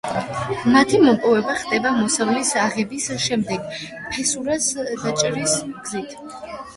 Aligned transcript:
მათი 0.75 0.99
მოპოვება 1.01 1.57
ხდება 1.63 1.91
მოსავლის 1.97 2.53
აღების 2.61 3.05
შემდეგ, 3.25 3.67
ფესურას 4.15 4.71
დაჭრის 5.03 5.55
გზით. 5.83 6.17